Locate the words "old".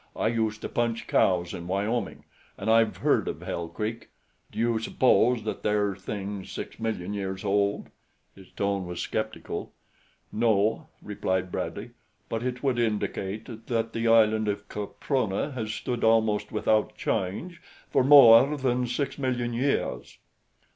7.45-7.89